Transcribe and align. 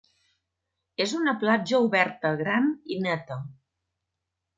És 1.03 1.11
una 1.17 1.33
platja 1.43 1.81
oberta, 1.87 2.31
gran 2.39 2.71
i 2.97 2.99
neta. 3.05 3.39